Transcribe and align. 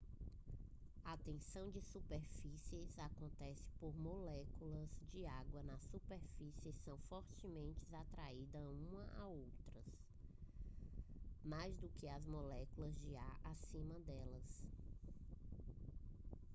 a 1.05 1.15
tensão 1.15 1.69
de 1.69 1.79
superfície 1.79 2.87
acontece 2.97 3.63
porque 3.63 3.85
as 3.85 3.93
moléculas 3.97 4.89
de 5.13 5.27
água 5.27 5.61
na 5.61 5.77
superfície 5.77 6.73
são 6.83 6.97
fortemente 7.07 7.85
atraídas 7.93 8.63
umas 8.89 9.07
as 9.09 9.21
outras 9.21 9.85
mais 11.45 11.75
do 11.77 11.87
que 11.89 12.07
às 12.09 12.25
moléculas 12.25 12.95
de 12.99 13.15
ar 13.15 13.39
acima 13.43 13.99
delas 13.99 14.59